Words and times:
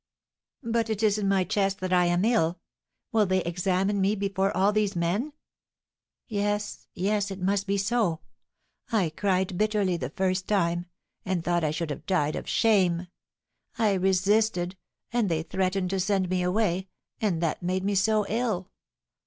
"But 0.63 0.89
it 0.89 1.03
is 1.03 1.19
in 1.19 1.27
my 1.29 1.43
chest 1.43 1.79
that 1.79 1.93
I 1.93 2.05
am 2.05 2.25
ill; 2.25 2.59
will 3.11 3.27
they 3.27 3.43
examine 3.43 4.01
me 4.01 4.15
before 4.15 4.51
all 4.57 4.71
these 4.73 4.95
men?" 4.95 5.31
"Yes 6.27 6.87
yes 6.95 7.29
it 7.29 7.39
must 7.39 7.67
be 7.67 7.77
so. 7.77 8.21
I 8.91 9.11
cried 9.11 9.59
bitterly 9.59 9.97
the 9.97 10.09
first 10.09 10.47
time, 10.47 10.87
and 11.23 11.43
thought 11.43 11.63
I 11.63 11.69
should 11.69 11.91
have 11.91 12.07
died 12.07 12.35
of 12.35 12.49
shame. 12.49 13.09
I 13.77 13.93
resisted, 13.93 14.75
and 15.13 15.29
they 15.29 15.43
threatened 15.43 15.91
to 15.91 15.99
send 15.99 16.29
me 16.31 16.41
away, 16.41 16.87
and 17.19 17.39
that 17.43 17.61
made 17.61 17.83
me 17.83 17.93
so 17.93 18.25
ill. 18.27 18.71